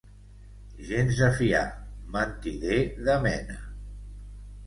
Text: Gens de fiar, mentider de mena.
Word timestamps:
Gens 0.91 1.11
de 1.19 1.27
fiar, 1.41 1.59
mentider 2.17 2.79
de 3.09 3.17
mena. 3.27 3.59